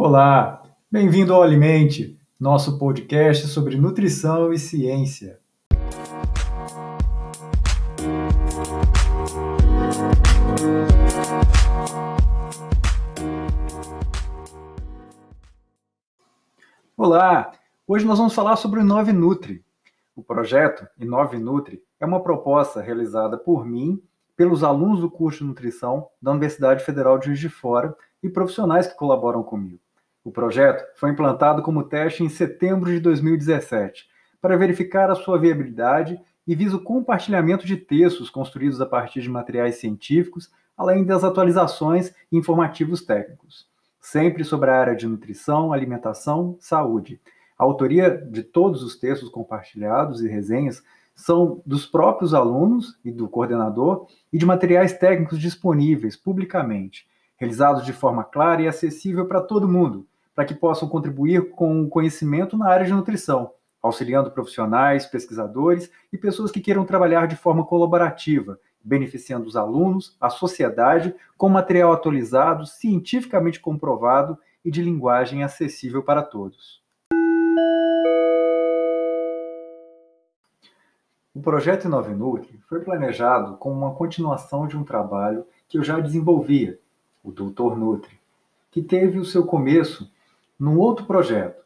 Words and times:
Olá, 0.00 0.62
bem-vindo 0.88 1.34
ao 1.34 1.42
Alimente, 1.42 2.16
nosso 2.38 2.78
podcast 2.78 3.48
sobre 3.48 3.76
nutrição 3.76 4.52
e 4.52 4.56
ciência. 4.56 5.40
Olá, 16.96 17.50
hoje 17.84 18.06
nós 18.06 18.18
vamos 18.18 18.34
falar 18.34 18.54
sobre 18.54 18.78
o 18.78 18.82
Inove 18.84 19.12
Nutri. 19.12 19.64
O 20.14 20.22
projeto 20.22 20.86
Inove 20.96 21.40
Nutri 21.40 21.82
é 21.98 22.06
uma 22.06 22.22
proposta 22.22 22.80
realizada 22.80 23.36
por 23.36 23.66
mim, 23.66 24.00
pelos 24.36 24.62
alunos 24.62 25.00
do 25.00 25.10
curso 25.10 25.40
de 25.40 25.46
nutrição 25.46 26.06
da 26.22 26.30
Universidade 26.30 26.84
Federal 26.84 27.18
de 27.18 27.26
Juiz 27.26 27.40
de 27.40 27.48
Fora 27.48 27.96
e 28.22 28.28
profissionais 28.28 28.86
que 28.86 28.94
colaboram 28.94 29.42
comigo. 29.42 29.87
O 30.28 30.30
projeto 30.30 30.84
foi 30.94 31.08
implantado 31.08 31.62
como 31.62 31.84
teste 31.84 32.22
em 32.22 32.28
setembro 32.28 32.92
de 32.92 33.00
2017 33.00 34.06
para 34.42 34.58
verificar 34.58 35.10
a 35.10 35.14
sua 35.14 35.38
viabilidade 35.38 36.20
e 36.46 36.54
visa 36.54 36.76
o 36.76 36.82
compartilhamento 36.82 37.66
de 37.66 37.78
textos 37.78 38.28
construídos 38.28 38.78
a 38.78 38.84
partir 38.84 39.22
de 39.22 39.30
materiais 39.30 39.76
científicos, 39.76 40.50
além 40.76 41.02
das 41.02 41.24
atualizações 41.24 42.12
e 42.30 42.36
informativos 42.36 43.00
técnicos, 43.00 43.66
sempre 44.02 44.44
sobre 44.44 44.68
a 44.68 44.78
área 44.78 44.94
de 44.94 45.06
nutrição, 45.06 45.72
alimentação, 45.72 46.58
saúde. 46.60 47.18
A 47.58 47.64
autoria 47.64 48.10
de 48.10 48.42
todos 48.42 48.82
os 48.82 48.96
textos 48.96 49.30
compartilhados 49.30 50.20
e 50.20 50.28
resenhas 50.28 50.82
são 51.16 51.62
dos 51.64 51.86
próprios 51.86 52.34
alunos 52.34 52.98
e 53.02 53.10
do 53.10 53.30
coordenador 53.30 54.06
e 54.30 54.36
de 54.36 54.44
materiais 54.44 54.92
técnicos 54.92 55.38
disponíveis 55.38 56.18
publicamente 56.18 57.08
realizados 57.38 57.84
de 57.84 57.92
forma 57.92 58.24
clara 58.24 58.60
e 58.60 58.68
acessível 58.68 59.24
para 59.26 59.40
todo 59.40 59.68
mundo, 59.68 60.06
para 60.38 60.44
que 60.44 60.54
possam 60.54 60.88
contribuir 60.88 61.50
com 61.50 61.82
o 61.82 61.88
conhecimento 61.88 62.56
na 62.56 62.68
área 62.68 62.86
de 62.86 62.92
nutrição, 62.92 63.54
auxiliando 63.82 64.30
profissionais, 64.30 65.04
pesquisadores 65.04 65.90
e 66.12 66.16
pessoas 66.16 66.52
que 66.52 66.60
queiram 66.60 66.84
trabalhar 66.84 67.26
de 67.26 67.34
forma 67.34 67.66
colaborativa, 67.66 68.56
beneficiando 68.80 69.48
os 69.48 69.56
alunos, 69.56 70.16
a 70.20 70.30
sociedade, 70.30 71.12
com 71.36 71.48
material 71.48 71.92
atualizado, 71.92 72.66
cientificamente 72.66 73.58
comprovado 73.58 74.38
e 74.64 74.70
de 74.70 74.80
linguagem 74.80 75.42
acessível 75.42 76.04
para 76.04 76.22
todos. 76.22 76.84
O 81.34 81.40
projeto 81.42 81.86
Inove 81.86 82.14
Nutri 82.14 82.60
foi 82.68 82.78
planejado 82.78 83.56
como 83.56 83.74
uma 83.74 83.92
continuação 83.92 84.68
de 84.68 84.76
um 84.76 84.84
trabalho 84.84 85.44
que 85.66 85.78
eu 85.78 85.82
já 85.82 85.98
desenvolvia 85.98 86.78
o 87.24 87.32
Doutor 87.32 87.76
Nutri, 87.76 88.16
que 88.70 88.80
teve 88.80 89.18
o 89.18 89.24
seu 89.24 89.44
começo 89.44 90.08
num 90.58 90.76
outro 90.76 91.06
projeto, 91.06 91.62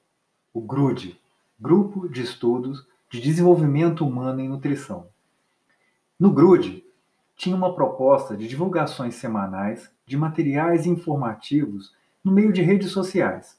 o 0.52 0.60
GRUD, 0.60 1.18
Grupo 1.58 2.08
de 2.08 2.20
Estudos 2.20 2.86
de 3.08 3.20
Desenvolvimento 3.20 4.06
Humano 4.06 4.40
em 4.40 4.48
Nutrição. 4.48 5.08
No 6.20 6.30
GRUD, 6.30 6.84
tinha 7.34 7.56
uma 7.56 7.74
proposta 7.74 8.36
de 8.36 8.46
divulgações 8.46 9.14
semanais 9.14 9.90
de 10.04 10.16
materiais 10.16 10.84
informativos 10.84 11.94
no 12.22 12.30
meio 12.30 12.52
de 12.52 12.60
redes 12.60 12.90
sociais. 12.90 13.58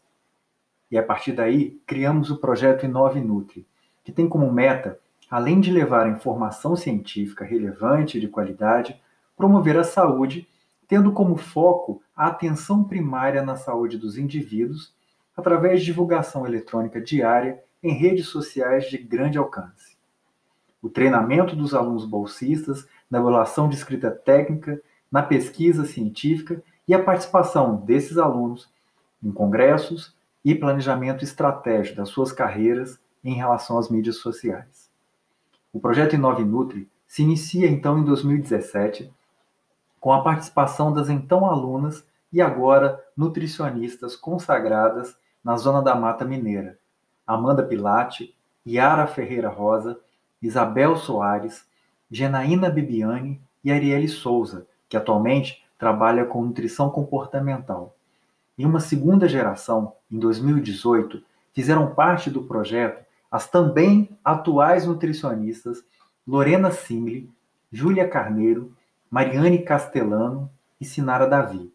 E 0.92 0.98
a 1.00 1.04
partir 1.04 1.32
daí, 1.32 1.82
criamos 1.88 2.30
o 2.30 2.38
projeto 2.38 2.86
Inove 2.86 3.20
Nutri, 3.20 3.66
que 4.04 4.12
tem 4.12 4.30
como 4.30 4.52
meta, 4.54 5.00
além 5.32 5.60
de 5.60 5.72
levar 5.72 6.08
informação 6.08 6.76
científica 6.76 7.44
relevante 7.44 8.20
e 8.20 8.22
de 8.22 8.28
qualidade, 8.28 9.02
promover 9.36 9.78
a 9.78 9.84
saúde 9.84 10.48
tendo 10.88 11.12
como 11.12 11.36
foco 11.38 12.04
a 12.16 12.28
atenção 12.28 12.84
primária 12.84 13.42
na 13.42 13.56
saúde 13.56 13.98
dos 13.98 14.16
indivíduos 14.16 14.94
através 15.36 15.80
de 15.80 15.86
divulgação 15.86 16.46
eletrônica 16.46 17.02
diária 17.02 17.64
em 17.82 17.94
redes 17.94 18.28
sociais 18.28 18.90
de 18.90 18.98
grande 18.98 19.38
alcance. 19.38 19.98
O 20.82 20.90
treinamento 20.90 21.56
dos 21.56 21.74
alunos 21.74 22.06
bolsistas 22.06 22.88
na 23.10 23.20
evaluação 23.20 23.70
de 23.70 23.76
escrita 23.76 24.12
técnica, 24.12 24.82
na 25.12 25.22
pesquisa 25.22 25.86
científica 25.86 26.62
e 26.88 26.94
a 26.94 27.02
participação 27.02 27.76
desses 27.76 28.18
alunos 28.18 28.70
em 29.24 29.32
congressos 29.32 30.16
e 30.44 30.54
planejamento 30.54 31.24
estratégico 31.24 31.98
das 31.98 32.10
suas 32.10 32.32
carreiras 32.32 33.00
em 33.24 33.34
relação 33.34 33.78
às 33.78 33.90
mídias 33.90 34.18
sociais. 34.18 34.92
O 35.72 35.80
projeto 35.80 36.16
Inove 36.16 36.44
Nutri 36.44 36.90
se 37.08 37.24
inicia 37.24 37.68
então 37.68 37.98
em 37.98 38.04
2017 38.04 39.12
com 40.00 40.12
a 40.12 40.22
participação 40.22 40.92
das 40.92 41.10
então 41.10 41.46
alunas 41.46 42.06
e 42.32 42.42
agora 42.42 43.02
nutricionistas 43.16 44.16
consagradas 44.16 45.16
na 45.44 45.58
Zona 45.58 45.82
da 45.82 45.96
Mata 45.96 46.24
Mineira, 46.24 46.78
Amanda 47.26 47.64
Pilate, 47.64 48.36
Yara 48.66 49.08
Ferreira 49.08 49.50
Rosa, 49.50 50.00
Isabel 50.42 50.96
Soares, 50.96 51.66
Genaína 52.10 52.70
Bibiani 52.70 53.42
e 53.64 53.72
Arielle 53.72 54.08
Souza, 54.08 54.68
que 54.88 54.96
atualmente 54.96 55.64
trabalha 55.78 56.26
com 56.26 56.44
nutrição 56.44 56.90
comportamental. 56.90 57.96
Em 58.58 58.66
uma 58.66 58.80
segunda 58.80 59.28
geração, 59.28 59.94
em 60.12 60.20
2018, 60.20 61.22
fizeram 61.54 61.94
parte 61.94 62.30
do 62.30 62.44
projeto 62.44 63.04
as 63.32 63.50
também 63.50 64.16
atuais 64.24 64.86
nutricionistas 64.86 65.84
Lorena 66.26 66.70
Simli, 66.72 67.30
Júlia 67.72 68.08
Carneiro 68.08 68.72
Mariane 69.14 69.60
Castellano 69.60 70.50
e 70.82 70.86
Sinara 70.86 71.28
Davi. 71.28 71.72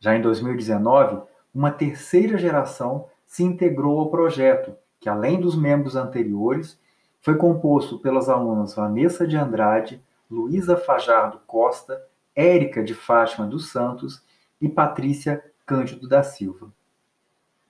Já 0.00 0.16
em 0.16 0.20
2019, 0.20 1.22
uma 1.54 1.70
terceira 1.70 2.38
geração 2.38 3.06
se 3.26 3.42
integrou 3.42 3.98
ao 3.98 4.10
projeto, 4.10 4.74
que 4.98 5.08
além 5.08 5.40
dos 5.40 5.56
membros 5.56 5.96
anteriores, 5.96 6.78
foi 7.20 7.36
composto 7.36 7.98
pelas 7.98 8.28
alunas 8.28 8.74
Vanessa 8.74 9.26
de 9.26 9.36
Andrade, 9.36 10.02
Luísa 10.30 10.76
Fajardo 10.76 11.40
Costa, 11.46 12.02
Érica 12.34 12.82
de 12.82 12.94
Fátima 12.94 13.46
dos 13.46 13.70
Santos 13.70 14.22
e 14.60 14.68
Patrícia 14.68 15.44
Cândido 15.66 16.08
da 16.08 16.22
Silva. 16.22 16.72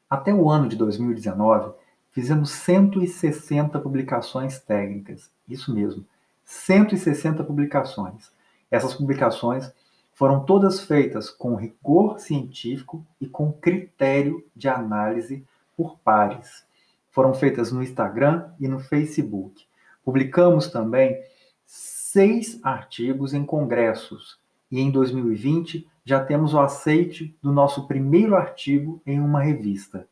Até 0.08 0.32
o 0.32 0.48
ano 0.48 0.68
de 0.68 0.76
2019, 0.76 1.72
fizemos 2.10 2.50
160 2.50 3.78
publicações 3.78 4.58
técnicas. 4.58 5.30
Isso 5.48 5.74
mesmo, 5.74 6.04
160 6.44 7.42
publicações 7.44 8.30
essas 8.70 8.94
publicações 8.94 9.72
foram 10.20 10.44
todas 10.44 10.82
feitas 10.82 11.30
com 11.30 11.54
rigor 11.54 12.20
científico 12.20 13.02
e 13.18 13.26
com 13.26 13.50
critério 13.50 14.44
de 14.54 14.68
análise 14.68 15.42
por 15.74 15.98
pares. 16.00 16.62
Foram 17.10 17.32
feitas 17.32 17.72
no 17.72 17.82
Instagram 17.82 18.50
e 18.60 18.68
no 18.68 18.80
Facebook. 18.80 19.64
Publicamos 20.04 20.68
também 20.68 21.18
seis 21.64 22.60
artigos 22.62 23.32
em 23.32 23.46
congressos 23.46 24.38
e 24.70 24.78
em 24.78 24.90
2020 24.90 25.88
já 26.04 26.22
temos 26.22 26.52
o 26.52 26.60
aceite 26.60 27.34
do 27.42 27.50
nosso 27.50 27.86
primeiro 27.86 28.36
artigo 28.36 29.00
em 29.06 29.18
uma 29.18 29.40
revista, 29.40 30.06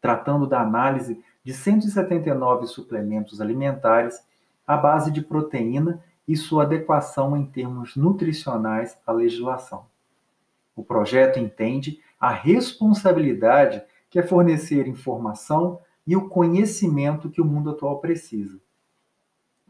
tratando 0.00 0.44
da 0.44 0.60
análise 0.60 1.22
de 1.44 1.54
179 1.54 2.66
suplementos 2.66 3.40
alimentares 3.40 4.26
à 4.66 4.76
base 4.76 5.12
de 5.12 5.22
proteína 5.22 6.02
e 6.26 6.36
sua 6.36 6.62
adequação 6.62 7.36
em 7.36 7.44
termos 7.46 7.96
nutricionais 7.96 8.96
à 9.06 9.12
legislação. 9.12 9.86
O 10.74 10.82
projeto 10.82 11.38
entende 11.38 12.00
a 12.18 12.30
responsabilidade 12.30 13.82
que 14.08 14.18
é 14.18 14.22
fornecer 14.22 14.86
informação 14.86 15.80
e 16.06 16.16
o 16.16 16.28
conhecimento 16.28 17.30
que 17.30 17.40
o 17.40 17.44
mundo 17.44 17.70
atual 17.70 17.98
precisa. 17.98 18.60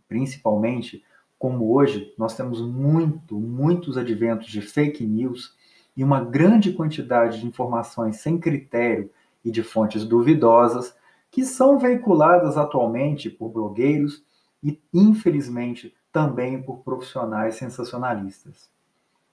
Principalmente, 0.09 1.05
como 1.39 1.73
hoje 1.75 2.13
nós 2.17 2.37
temos 2.37 2.61
muito, 2.61 3.39
muitos 3.39 3.97
adventos 3.97 4.49
de 4.49 4.61
fake 4.61 5.05
news 5.05 5.57
e 5.97 6.05
uma 6.05 6.23
grande 6.23 6.73
quantidade 6.73 7.41
de 7.41 7.47
informações 7.47 8.17
sem 8.17 8.39
critério 8.39 9.11
e 9.45 9.51
de 9.51 9.63
fontes 9.63 10.05
duvidosas 10.05 10.95
que 11.31 11.45
são 11.45 11.79
veiculadas 11.79 12.57
atualmente 12.57 13.31
por 13.31 13.49
blogueiros 13.49 14.23
e, 14.63 14.81
infelizmente, 14.93 15.95
também 16.13 16.63
por 16.63 16.79
profissionais 16.81 17.57
sensacionalistas. 17.57 18.71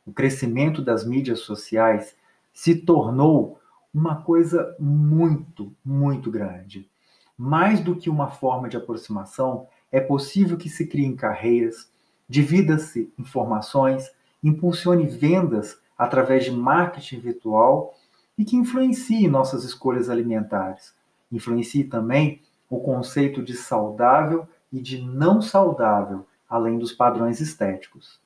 O 0.06 0.14
crescimento 0.14 0.82
das 0.82 1.06
mídias 1.06 1.42
sociais 1.42 2.16
se 2.54 2.76
tornou 2.76 3.60
uma 3.94 4.22
coisa 4.22 4.76
muito, 4.80 5.72
muito 5.84 6.32
grande. 6.32 6.90
Mais 7.38 7.80
do 7.80 7.96
que 7.96 8.10
uma 8.10 8.30
forma 8.30 8.70
de 8.70 8.78
aproximação, 8.78 9.68
é 9.92 10.00
possível 10.00 10.58
que 10.58 10.70
se 10.70 10.88
criem 10.88 11.16
carreiras, 11.16 11.92
divida-se 12.28 13.12
informações, 13.18 14.12
impulsione 14.44 15.06
vendas 15.06 15.80
através 15.98 16.46
de 16.46 16.52
marketing 16.52 17.20
virtual 17.20 17.96
e 18.38 18.46
que 18.46 18.56
influencie 18.56 19.28
nossas 19.28 19.64
escolhas 19.64 20.10
alimentares. 20.10 20.94
Influencie 21.32 21.84
também 21.84 22.42
o 22.70 22.80
conceito 22.80 23.44
de 23.44 23.56
saudável 23.56 24.48
e 24.72 24.80
de 24.80 25.02
não 25.02 25.42
saudável, 25.42 26.26
além 26.50 26.80
dos 26.80 26.92
padrões 26.92 27.40
estéticos. 27.40 28.20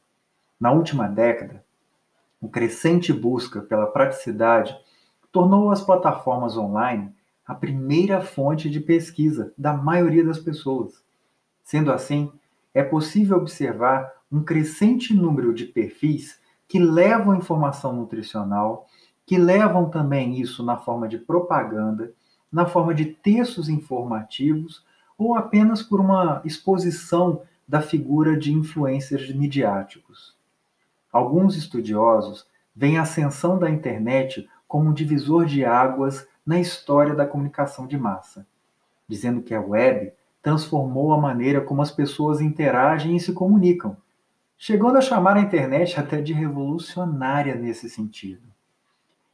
Na 0.59 0.71
última 0.71 1.07
década, 1.07 1.63
o 2.41 2.47
crescente 2.47 3.11
busca 3.11 3.61
pela 3.61 3.87
praticidade 3.87 4.77
tornou 5.31 5.71
as 5.71 5.81
plataformas 5.81 6.55
online 6.55 7.13
a 7.45 7.53
primeira 7.53 8.21
fonte 8.21 8.69
de 8.69 8.79
pesquisa 8.79 9.53
da 9.57 9.73
maioria 9.73 10.23
das 10.23 10.39
pessoas. 10.39 11.03
Sendo 11.63 11.91
assim, 11.91 12.31
é 12.73 12.83
possível 12.83 13.37
observar 13.37 14.11
um 14.31 14.43
crescente 14.43 15.13
número 15.13 15.53
de 15.53 15.65
perfis 15.65 16.39
que 16.67 16.79
levam 16.79 17.35
informação 17.35 17.93
nutricional, 17.93 18.87
que 19.25 19.37
levam 19.37 19.89
também 19.89 20.39
isso 20.39 20.63
na 20.63 20.77
forma 20.77 21.07
de 21.07 21.17
propaganda, 21.17 22.13
na 22.51 22.65
forma 22.65 22.93
de 22.93 23.05
textos 23.05 23.67
informativos 23.67 24.85
ou 25.17 25.35
apenas 25.35 25.83
por 25.83 25.99
uma 25.99 26.41
exposição 26.45 27.41
da 27.67 27.81
figura 27.81 28.37
de 28.37 28.53
influencers 28.53 29.33
midiáticos. 29.33 30.35
Alguns 31.11 31.55
estudiosos 31.55 32.47
veem 32.75 32.97
a 32.97 33.03
ascensão 33.03 33.57
da 33.57 33.69
internet 33.69 34.49
como 34.67 34.89
um 34.89 34.93
divisor 34.93 35.45
de 35.45 35.63
águas 35.63 36.27
na 36.45 36.59
história 36.59 37.13
da 37.13 37.27
comunicação 37.27 37.85
de 37.87 37.97
massa, 37.97 38.45
dizendo 39.07 39.41
que 39.41 39.53
a 39.53 39.61
web 39.61 40.11
transformou 40.41 41.13
a 41.13 41.17
maneira 41.17 41.61
como 41.61 41.81
as 41.81 41.91
pessoas 41.91 42.41
interagem 42.41 43.15
e 43.15 43.19
se 43.19 43.31
comunicam, 43.31 43.95
chegando 44.57 44.97
a 44.97 45.01
chamar 45.01 45.37
a 45.37 45.41
internet 45.41 45.99
até 45.99 46.21
de 46.21 46.33
revolucionária 46.33 47.55
nesse 47.55 47.89
sentido. 47.89 48.41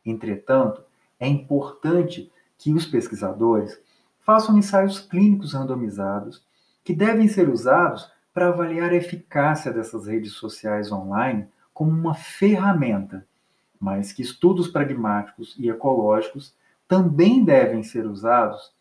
Entretanto, 0.06 0.84
é 1.20 1.28
importante 1.28 2.32
que 2.58 2.74
os 2.74 2.86
pesquisadores 2.86 3.80
façam 4.20 4.58
ensaios 4.58 5.00
clínicos 5.00 5.54
randomizados 5.54 6.44
que 6.84 6.94
devem 6.94 7.28
ser 7.28 7.50
usados 7.50 8.12
para 8.40 8.48
avaliar 8.48 8.92
a 8.92 8.96
eficácia 8.96 9.70
dessas 9.70 10.08
redes 10.08 10.32
sociais 10.32 10.94
online 10.94 11.46
como 11.74 11.92
uma 11.92 12.14
ferramenta, 12.14 13.28
mas 13.78 14.14
que 14.14 14.22
estudos 14.22 14.70
pragmáticos 14.70 15.58
e 15.60 15.70
ecológicos 15.70 16.56
também 16.88 17.44
devem 17.44 17.84
ser 17.84 18.06
usados 18.06 18.72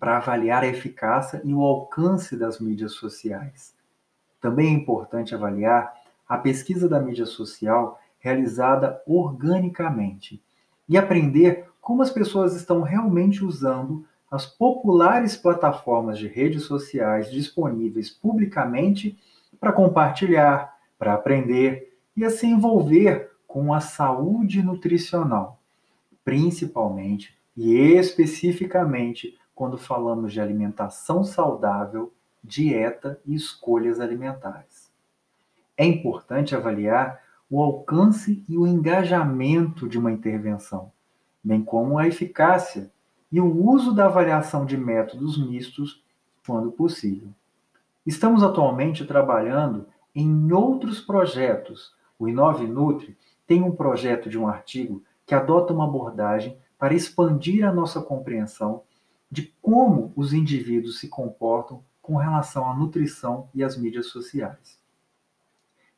para 0.00 0.16
avaliar 0.16 0.64
a 0.64 0.66
eficácia 0.66 1.40
e 1.44 1.54
o 1.54 1.62
alcance 1.62 2.36
das 2.36 2.58
mídias 2.58 2.94
sociais. 2.94 3.72
Também 4.40 4.74
é 4.74 4.76
importante 4.76 5.32
avaliar 5.32 5.94
a 6.28 6.36
pesquisa 6.36 6.88
da 6.88 6.98
mídia 6.98 7.24
social 7.24 8.00
realizada 8.18 9.00
organicamente 9.06 10.42
e 10.88 10.98
aprender 10.98 11.68
como 11.80 12.02
as 12.02 12.10
pessoas 12.10 12.56
estão 12.56 12.82
realmente 12.82 13.44
usando 13.44 14.04
as 14.32 14.46
populares 14.46 15.36
plataformas 15.36 16.18
de 16.18 16.26
redes 16.26 16.62
sociais 16.62 17.30
disponíveis 17.30 18.08
publicamente 18.08 19.18
para 19.60 19.74
compartilhar, 19.74 20.74
para 20.98 21.12
aprender 21.12 21.98
e 22.16 22.24
a 22.24 22.30
se 22.30 22.46
envolver 22.46 23.30
com 23.46 23.74
a 23.74 23.80
saúde 23.80 24.62
nutricional, 24.62 25.60
principalmente 26.24 27.36
e 27.54 27.74
especificamente 27.74 29.38
quando 29.54 29.76
falamos 29.76 30.32
de 30.32 30.40
alimentação 30.40 31.22
saudável 31.22 32.10
dieta 32.42 33.20
e 33.26 33.34
escolhas 33.34 34.00
alimentares. 34.00 34.90
É 35.76 35.84
importante 35.84 36.56
avaliar 36.56 37.20
o 37.50 37.62
alcance 37.62 38.42
e 38.48 38.56
o 38.56 38.66
engajamento 38.66 39.86
de 39.86 39.98
uma 39.98 40.10
intervenção, 40.10 40.90
bem 41.44 41.62
como 41.62 41.98
a 41.98 42.08
eficácia 42.08 42.90
e 43.32 43.40
o 43.40 43.66
uso 43.66 43.94
da 43.94 44.04
avaliação 44.04 44.66
de 44.66 44.76
métodos 44.76 45.38
mistos 45.38 46.04
quando 46.46 46.70
possível. 46.70 47.30
Estamos 48.04 48.42
atualmente 48.42 49.06
trabalhando 49.06 49.86
em 50.14 50.52
outros 50.52 51.00
projetos. 51.00 51.94
O 52.18 52.28
Inove 52.28 52.66
Nutri 52.66 53.16
tem 53.46 53.62
um 53.62 53.74
projeto 53.74 54.28
de 54.28 54.38
um 54.38 54.46
artigo 54.46 55.02
que 55.24 55.34
adota 55.34 55.72
uma 55.72 55.84
abordagem 55.84 56.58
para 56.78 56.94
expandir 56.94 57.66
a 57.66 57.72
nossa 57.72 58.02
compreensão 58.02 58.82
de 59.30 59.54
como 59.62 60.12
os 60.14 60.34
indivíduos 60.34 60.98
se 60.98 61.08
comportam 61.08 61.82
com 62.02 62.16
relação 62.16 62.68
à 62.68 62.74
nutrição 62.74 63.48
e 63.54 63.64
às 63.64 63.78
mídias 63.78 64.06
sociais. 64.06 64.78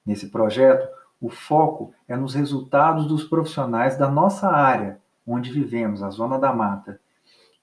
Nesse 0.07 0.29
projeto, 0.29 0.87
o 1.21 1.31
foco 1.31 1.93
é 2.07 2.15
nos 2.15 2.35
resultados 2.35 3.07
dos 3.09 3.25
profissionais 3.25 3.97
da 3.97 4.09
nossa 4.09 4.49
área, 4.49 5.01
onde 5.27 5.51
vivemos, 5.51 6.03
a 6.03 6.11
Zona 6.11 6.39
da 6.39 6.53
Mata, 6.53 7.01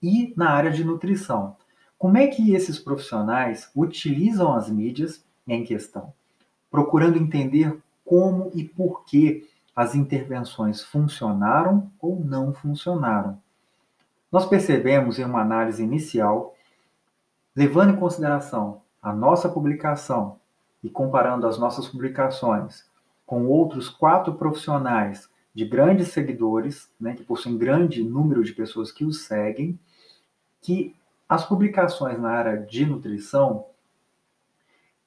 e 0.01 0.33
na 0.35 0.49
área 0.49 0.71
de 0.71 0.83
nutrição. 0.83 1.55
Como 1.97 2.17
é 2.17 2.27
que 2.27 2.53
esses 2.53 2.79
profissionais 2.79 3.69
utilizam 3.75 4.53
as 4.53 4.69
mídias 4.69 5.23
em 5.47 5.63
questão? 5.63 6.13
Procurando 6.69 7.17
entender 7.17 7.77
como 8.03 8.51
e 8.53 8.63
por 8.63 9.05
que 9.05 9.47
as 9.75 9.95
intervenções 9.95 10.81
funcionaram 10.81 11.91
ou 11.99 12.19
não 12.19 12.53
funcionaram. 12.53 13.41
Nós 14.31 14.45
percebemos 14.45 15.19
em 15.19 15.25
uma 15.25 15.41
análise 15.41 15.83
inicial 15.83 16.55
Levando 17.53 17.91
em 17.91 17.97
consideração 17.97 18.81
a 19.01 19.11
nossa 19.11 19.49
publicação 19.49 20.39
e 20.81 20.89
comparando 20.89 21.45
as 21.45 21.59
nossas 21.59 21.85
publicações 21.85 22.85
com 23.25 23.45
outros 23.45 23.89
quatro 23.89 24.35
profissionais 24.35 25.29
de 25.53 25.65
grandes 25.65 26.09
seguidores, 26.09 26.89
né, 26.97 27.13
que 27.13 27.23
possuem 27.23 27.57
grande 27.57 28.01
número 28.03 28.41
de 28.41 28.53
pessoas 28.53 28.89
que 28.89 29.03
os 29.03 29.25
seguem, 29.25 29.77
que 30.61 30.95
as 31.27 31.45
publicações 31.45 32.19
na 32.19 32.29
área 32.29 32.57
de 32.57 32.85
nutrição 32.85 33.65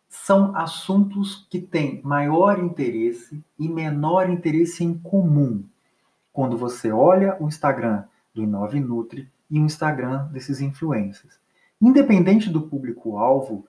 são 0.09 0.56
assuntos 0.56 1.47
que 1.51 1.61
têm 1.61 2.01
maior 2.03 2.59
interesse 2.59 3.43
e 3.59 3.69
menor 3.69 4.31
interesse 4.31 4.85
em 4.85 4.97
comum. 4.99 5.65
Quando 6.33 6.56
você 6.56 6.91
olha 6.91 7.37
o 7.41 7.49
Instagram 7.49 8.05
do 8.33 8.43
Inove 8.43 8.81
Nutri 8.81 9.31
e 9.51 9.59
o 9.61 9.65
Instagram 9.65 10.27
desses 10.33 10.61
influencers. 10.61 11.39
Independente 11.81 12.51
do 12.51 12.62
público-alvo, 12.62 13.67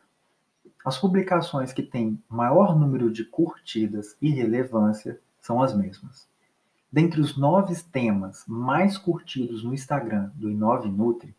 as 0.84 0.98
publicações 0.98 1.74
que 1.74 1.84
têm 1.84 2.22
maior 2.30 2.78
número 2.78 3.12
de 3.12 3.26
curtidas 3.26 4.16
e 4.22 4.30
relevância 4.30 5.20
são 5.42 5.62
as 5.62 5.76
mesmas. 5.76 6.28
Dentre 6.92 7.20
os 7.20 7.38
nove 7.38 7.76
temas 7.92 8.46
mais 8.48 8.98
curtidos 8.98 9.64
no 9.64 9.74
Instagram 9.74 10.32
do 10.36 10.50
Inove 10.50 10.90
Nutri, 10.90 11.36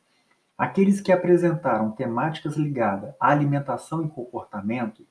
aqueles 0.57 1.01
que 1.01 1.13
apresentaram 1.13 1.91
temáticas 1.91 2.57
ligadas 2.57 3.15
à 3.21 3.31
alimentação 3.31 4.05
e 4.05 4.09
comportamento 4.09 5.07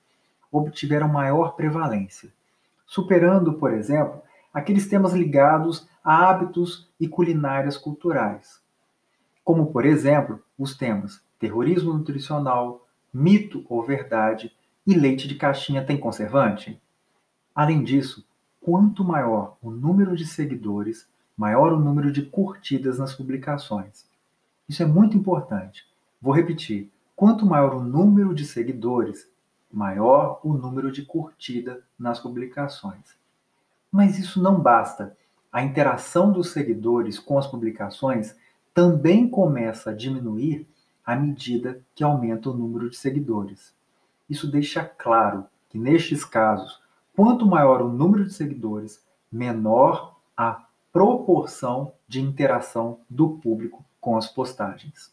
obtiveram 0.52 1.08
maior 1.08 1.56
prevalência, 1.56 2.34
superando, 2.86 3.54
por 3.54 3.74
exemplo, 3.74 4.22
aqueles 4.54 4.88
temas 4.88 5.14
ligados 5.14 5.88
a 6.04 6.30
hábitos 6.30 6.90
e 7.00 7.08
culinárias 7.08 7.78
culturais, 7.78 8.62
como, 9.44 9.68
por 9.72 9.86
exemplo, 9.86 10.42
os 10.58 10.76
temas 10.76 11.22
terrorismo 11.38 11.94
nutricional, 11.94 12.88
mito 13.14 13.64
ou 13.70 13.84
verdade 13.84 14.52
e 14.88 14.94
leite 14.94 15.28
de 15.28 15.36
caixinha 15.36 15.86
tem 15.86 15.98
conservante? 15.98 16.82
Além 17.54 17.84
disso, 17.84 18.26
quanto 18.60 19.04
maior 19.04 19.58
o 19.62 19.70
número 19.70 20.16
de 20.16 20.26
seguidores, 20.26 21.08
maior 21.38 21.74
o 21.74 21.80
número 21.80 22.12
de 22.12 22.24
curtidas 22.24 22.98
nas 22.98 23.14
publicações. 23.14 24.06
Isso 24.68 24.82
é 24.82 24.86
muito 24.86 25.16
importante. 25.16 25.86
Vou 26.22 26.34
repetir: 26.34 26.92
quanto 27.16 27.46
maior 27.46 27.76
o 27.76 27.84
número 27.84 28.34
de 28.34 28.46
seguidores, 28.46 29.30
maior 29.72 30.40
o 30.44 30.54
número 30.54 30.92
de 30.92 31.04
curtida 31.04 31.84
nas 31.98 32.20
publicações. 32.20 33.16
Mas 33.92 34.18
isso 34.18 34.42
não 34.42 34.60
basta. 34.60 35.16
A 35.52 35.64
interação 35.64 36.32
dos 36.32 36.52
seguidores 36.52 37.20
com 37.20 37.38
as 37.38 37.48
publicações 37.48 38.36
também 38.74 39.30
começa 39.30 39.92
a 39.92 39.96
diminuir 39.96 40.68
à 41.06 41.16
medida 41.16 41.82
que 41.94 42.04
aumenta 42.04 42.50
o 42.50 42.54
número 42.54 42.90
de 42.90 42.98
seguidores. 42.98 43.74
Isso 44.30 44.50
deixa 44.50 44.84
claro 44.84 45.46
que, 45.70 45.78
nestes 45.78 46.26
casos, 46.26 46.82
quanto 47.16 47.46
maior 47.46 47.82
o 47.82 47.88
número 47.88 48.26
de 48.26 48.34
seguidores, 48.34 49.06
menor 49.32 50.18
a 50.36 50.66
proporção 50.92 51.94
de 52.08 52.20
interação 52.22 53.00
do 53.10 53.30
público 53.38 53.86
com 54.06 54.16
as 54.16 54.28
postagens. 54.28 55.12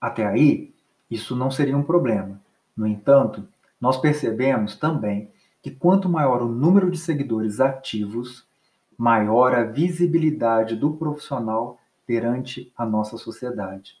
Até 0.00 0.26
aí, 0.26 0.74
isso 1.10 1.36
não 1.36 1.50
seria 1.50 1.76
um 1.76 1.82
problema. 1.82 2.40
No 2.74 2.86
entanto, 2.86 3.46
nós 3.78 3.98
percebemos 3.98 4.76
também 4.76 5.30
que 5.60 5.70
quanto 5.70 6.08
maior 6.08 6.40
o 6.40 6.48
número 6.48 6.90
de 6.90 6.96
seguidores 6.96 7.60
ativos, 7.60 8.48
maior 8.96 9.54
a 9.54 9.64
visibilidade 9.64 10.74
do 10.74 10.94
profissional 10.94 11.78
perante 12.06 12.72
a 12.74 12.86
nossa 12.86 13.18
sociedade 13.18 14.00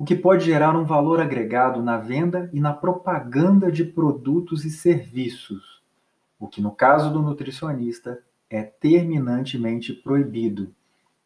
o 0.00 0.04
que 0.04 0.16
pode 0.16 0.46
gerar 0.46 0.74
um 0.74 0.84
valor 0.86 1.20
agregado 1.20 1.82
na 1.82 1.98
venda 1.98 2.48
e 2.54 2.58
na 2.58 2.72
propaganda 2.72 3.70
de 3.70 3.84
produtos 3.84 4.64
e 4.64 4.70
serviços, 4.70 5.82
o 6.38 6.48
que 6.48 6.62
no 6.62 6.70
caso 6.70 7.12
do 7.12 7.20
nutricionista 7.20 8.18
é 8.48 8.62
terminantemente 8.62 9.92
proibido. 9.92 10.74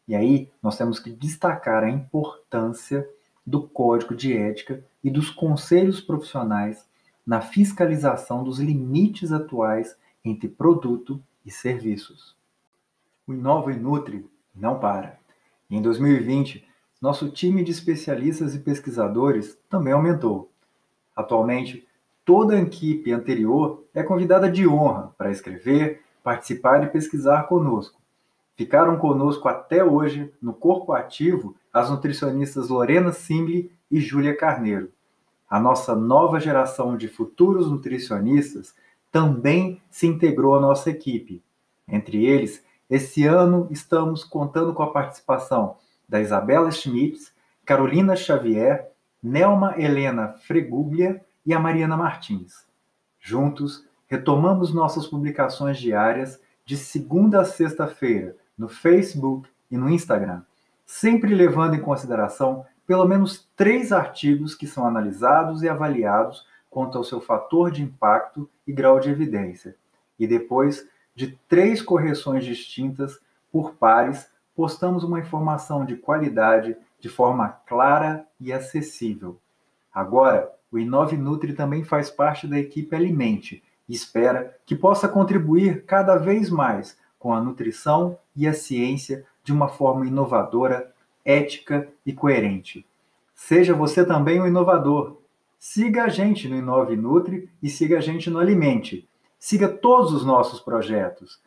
E 0.07 0.15
aí 0.15 0.51
nós 0.61 0.77
temos 0.77 0.99
que 0.99 1.11
destacar 1.11 1.83
a 1.83 1.89
importância 1.89 3.07
do 3.45 3.67
código 3.67 4.15
de 4.15 4.35
ética 4.35 4.83
e 5.03 5.09
dos 5.09 5.29
conselhos 5.29 6.01
profissionais 6.01 6.87
na 7.25 7.41
fiscalização 7.41 8.43
dos 8.43 8.59
limites 8.59 9.31
atuais 9.31 9.95
entre 10.23 10.47
produto 10.47 11.21
e 11.45 11.51
serviços. 11.51 12.35
O 13.27 13.33
Inova 13.33 13.71
e 13.71 13.79
Nutri 13.79 14.29
não 14.55 14.79
para. 14.79 15.19
em 15.69 15.81
2020, 15.81 16.65
nosso 17.01 17.29
time 17.29 17.63
de 17.63 17.71
especialistas 17.71 18.55
e 18.55 18.59
pesquisadores 18.59 19.57
também 19.69 19.93
aumentou. 19.93 20.51
Atualmente, 21.15 21.87
toda 22.23 22.55
a 22.55 22.61
equipe 22.61 23.11
anterior 23.11 23.83
é 23.93 24.03
convidada 24.03 24.49
de 24.49 24.67
honra 24.67 25.13
para 25.17 25.31
escrever, 25.31 26.03
participar 26.23 26.83
e 26.83 26.89
pesquisar 26.89 27.43
conosco. 27.43 27.99
Ficaram 28.55 28.97
conosco 28.97 29.49
até 29.49 29.83
hoje, 29.83 30.33
no 30.41 30.53
Corpo 30.53 30.93
Ativo, 30.93 31.55
as 31.73 31.89
nutricionistas 31.89 32.69
Lorena 32.69 33.11
Simli 33.11 33.69
e 33.91 33.99
Júlia 33.99 34.35
Carneiro. 34.35 34.91
A 35.49 35.59
nossa 35.59 35.93
nova 35.93 36.39
geração 36.39 36.95
de 36.95 37.09
futuros 37.09 37.69
nutricionistas 37.69 38.73
também 39.11 39.81
se 39.89 40.07
integrou 40.07 40.55
à 40.55 40.61
nossa 40.61 40.89
equipe. 40.89 41.43
Entre 41.85 42.25
eles, 42.25 42.63
esse 42.89 43.25
ano 43.25 43.67
estamos 43.69 44.23
contando 44.23 44.73
com 44.73 44.83
a 44.83 44.91
participação 44.91 45.75
da 46.07 46.21
Isabela 46.21 46.71
Schmitz, 46.71 47.33
Carolina 47.65 48.15
Xavier, 48.15 48.89
Nelma 49.21 49.75
Helena 49.77 50.35
Freguglia 50.47 51.21
e 51.45 51.53
a 51.53 51.59
Mariana 51.59 51.97
Martins. 51.97 52.65
Juntos, 53.19 53.85
retomamos 54.07 54.73
nossas 54.73 55.05
publicações 55.05 55.77
diárias 55.77 56.39
de 56.65 56.77
segunda 56.77 57.41
a 57.41 57.45
sexta-feira 57.45 58.35
no 58.57 58.67
Facebook 58.67 59.49
e 59.69 59.77
no 59.77 59.89
Instagram, 59.89 60.41
sempre 60.85 61.33
levando 61.33 61.75
em 61.75 61.81
consideração 61.81 62.65
pelo 62.85 63.05
menos 63.05 63.49
três 63.55 63.91
artigos 63.91 64.53
que 64.53 64.67
são 64.67 64.85
analisados 64.85 65.63
e 65.63 65.69
avaliados 65.69 66.45
quanto 66.69 66.97
ao 66.97 67.03
seu 67.03 67.19
fator 67.19 67.71
de 67.71 67.81
impacto 67.81 68.49
e 68.67 68.71
grau 68.71 68.99
de 68.99 69.09
evidência, 69.09 69.75
e 70.19 70.27
depois 70.27 70.87
de 71.15 71.39
três 71.47 71.81
correções 71.81 72.43
distintas 72.43 73.19
por 73.51 73.75
pares, 73.75 74.29
postamos 74.53 75.03
uma 75.03 75.19
informação 75.19 75.85
de 75.85 75.95
qualidade 75.95 76.75
de 76.99 77.09
forma 77.09 77.49
clara 77.65 78.25
e 78.39 78.51
acessível. 78.51 79.39
Agora, 79.93 80.51
o 80.71 80.77
Inove 80.77 81.15
Nutri 81.15 81.53
também 81.53 81.83
faz 81.83 82.09
parte 82.09 82.47
da 82.47 82.59
equipe 82.59 82.93
Alimente 82.95 83.63
e 83.87 83.93
espera 83.93 84.57
que 84.65 84.75
possa 84.75 85.07
contribuir 85.07 85.85
cada 85.85 86.17
vez 86.17 86.49
mais 86.49 86.97
com 87.17 87.33
a 87.33 87.41
nutrição 87.41 88.17
e 88.35 88.47
a 88.47 88.53
ciência 88.53 89.25
de 89.43 89.53
uma 89.53 89.67
forma 89.67 90.05
inovadora, 90.05 90.93
ética 91.23 91.87
e 92.05 92.13
coerente. 92.13 92.85
Seja 93.33 93.73
você 93.73 94.05
também 94.05 94.41
um 94.41 94.47
inovador. 94.47 95.17
Siga 95.59 96.03
a 96.03 96.09
gente 96.09 96.47
no 96.47 96.55
Inove 96.55 96.95
Nutri 96.95 97.49
e 97.61 97.69
siga 97.69 97.97
a 97.97 98.01
gente 98.01 98.29
no 98.29 98.39
Alimente. 98.39 99.07
Siga 99.39 99.67
todos 99.67 100.13
os 100.13 100.25
nossos 100.25 100.59
projetos. 100.59 101.39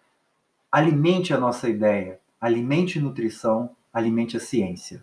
Alimente 0.70 1.32
a 1.32 1.38
nossa 1.38 1.68
ideia. 1.68 2.20
Alimente 2.40 3.00
nutrição, 3.00 3.70
alimente 3.92 4.36
a 4.36 4.40
ciência. 4.40 5.02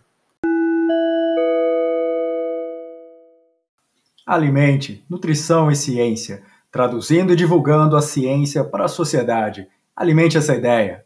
Alimente, 4.26 5.04
nutrição 5.08 5.70
e 5.70 5.76
ciência, 5.76 6.42
traduzindo 6.70 7.32
e 7.32 7.36
divulgando 7.36 7.96
a 7.96 8.02
ciência 8.02 8.64
para 8.64 8.86
a 8.86 8.88
sociedade. 8.88 9.68
Alimente 9.94 10.36
essa 10.36 10.54
ideia. 10.54 11.05